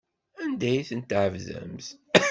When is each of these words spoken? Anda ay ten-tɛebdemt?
Anda 0.43 0.67
ay 0.71 0.83
ten-tɛebdemt? 0.89 1.87